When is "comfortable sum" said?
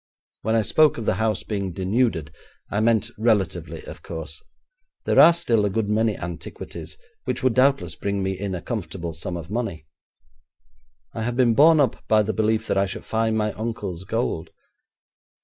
8.63-9.37